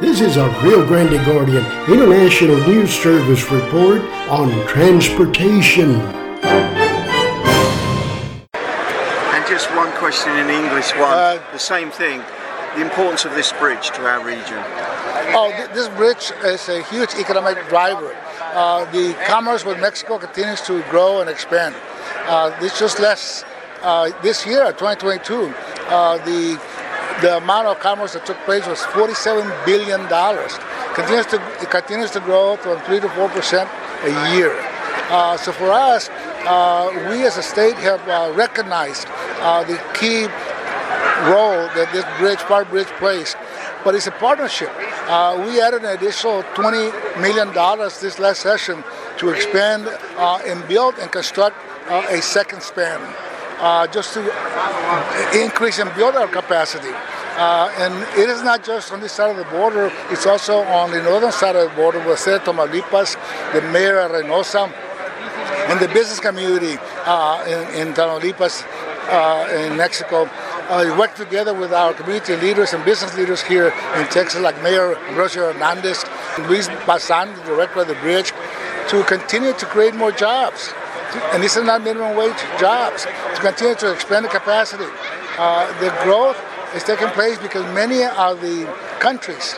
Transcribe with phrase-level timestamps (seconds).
[0.00, 4.00] This is a Rio Grande Guardian International News Service report
[4.30, 5.90] on transportation.
[9.20, 11.12] And just one question in English, one.
[11.12, 12.22] Uh, the same thing.
[12.76, 14.56] The importance of this bridge to our region.
[15.36, 18.16] Oh, th- this bridge is a huge economic driver.
[18.54, 21.74] Uh, the commerce with Mexico continues to grow and expand.
[22.26, 23.44] Uh, this just last
[23.82, 25.52] uh, this year, 2022,
[25.88, 26.58] uh, the
[27.22, 30.52] the amount of commerce that took place was 47 billion dollars.
[30.94, 33.68] Continues to it continues to grow from three to four percent
[34.04, 34.52] a year.
[35.10, 36.08] Uh, so for us,
[36.46, 39.06] uh, we as a state have uh, recognized
[39.40, 40.26] uh, the key
[41.28, 43.34] role that this bridge, Pharr Bridge, plays.
[43.84, 44.70] But it's a partnership.
[45.08, 47.48] Uh, we added an additional $20 million
[48.00, 48.84] this last session
[49.18, 51.56] to expand uh, and build and construct
[51.88, 53.00] a second span,
[53.60, 54.20] uh, just to
[55.38, 56.92] increase and build our capacity.
[57.36, 60.90] Uh, and it is not just on this side of the border, it's also on
[60.90, 63.16] the northern side of the border with State Tamaulipas,
[63.52, 64.70] the mayor of Reynosa,
[65.70, 66.76] and the business community
[67.06, 68.66] uh, in, in Tamaulipas,
[69.08, 70.28] uh, in Mexico.
[70.68, 74.60] Uh, we work together with our community leaders and business leaders here in Texas, like
[74.62, 76.04] Mayor Ambrosio Hernandez,
[76.48, 78.32] Luis Bazan, the director of the bridge,
[78.88, 80.72] to continue to create more jobs.
[81.32, 84.86] And this is not minimum wage jobs, to continue to expand the capacity.
[85.38, 86.38] Uh, the growth
[86.74, 88.66] is taking place because many of the
[89.00, 89.56] countries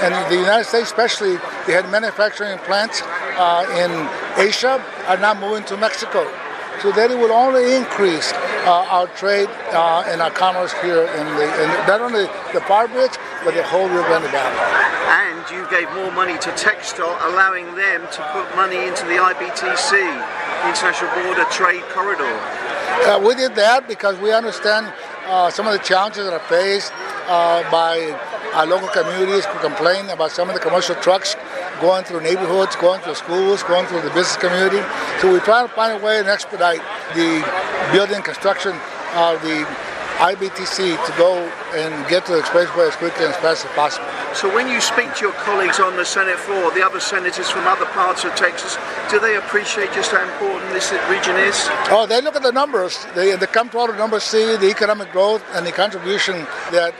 [0.00, 3.02] and the United States especially, they had manufacturing plants
[3.34, 3.90] uh, in
[4.38, 6.22] Asia are now moving to Mexico.
[6.82, 8.30] So that it will only increase
[8.62, 12.86] uh, our trade uh, and our commerce here in, the, in not only the Pharr
[12.86, 14.54] Bridge, but the whole Rio Grande Valley.
[15.10, 19.98] And you gave more money to TxDOT, allowing them to put money into the IBTC,
[20.66, 22.34] International Border Trade Corridor.
[23.06, 24.92] Uh, we did that because we understand
[25.26, 26.92] uh, some of the challenges that are faced
[27.28, 28.10] uh, by
[28.54, 31.36] our local communities who complain about some of the commercial trucks
[31.80, 34.82] going through neighborhoods, going through schools, going through the business community.
[35.20, 36.80] So we try to find a way and expedite
[37.14, 37.44] the
[37.92, 38.72] building construction
[39.14, 39.66] of the
[40.18, 41.38] IBTC to go
[41.78, 44.06] and get to the expressway as quickly and as fast as possible.
[44.34, 47.68] So when you speak to your colleagues on the Senate floor, the other senators from
[47.68, 48.76] other parts of Texas,
[49.10, 51.54] do they appreciate just how important this region is?
[51.90, 53.06] Oh, they look at the numbers.
[53.14, 56.34] They, they come to all the numbers, see the economic growth and the contribution
[56.72, 56.94] that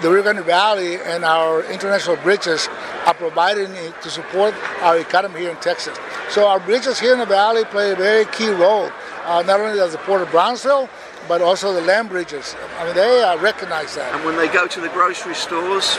[0.00, 2.66] the Rio Grande Valley and our international bridges
[3.04, 3.68] are providing
[4.00, 5.98] to support our economy here in Texas.
[6.30, 8.90] So our bridges here in the valley play a very key role.
[9.24, 10.88] Uh, not only does the Port of Brownsville,
[11.28, 12.56] but also the land bridges.
[12.78, 14.14] I mean, they uh, recognize that.
[14.14, 15.96] And when they go to the grocery stores,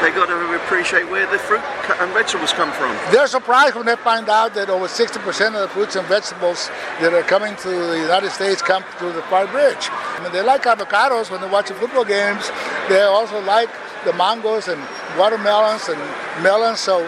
[0.00, 1.62] they got to appreciate where the fruit
[2.00, 2.96] and vegetables come from.
[3.12, 6.68] They're surprised when they find out that over 60% of the fruits and vegetables
[7.00, 9.88] that are coming to the United States come through the Pharr Bridge.
[9.90, 12.50] I mean, they like avocados when they're watching football games.
[12.88, 13.70] They also like
[14.04, 14.80] the mangoes and
[15.18, 15.98] watermelons and
[16.42, 17.00] melons, so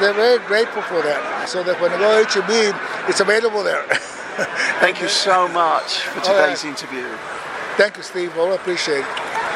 [0.00, 1.48] they're very grateful for that.
[1.48, 2.74] So that when they go to HEB,
[3.08, 3.86] it's available there.
[4.80, 6.70] Thank you so much for today's right.
[6.70, 7.08] interview.
[7.76, 8.36] Thank you, Steve.
[8.36, 9.49] I appreciate it.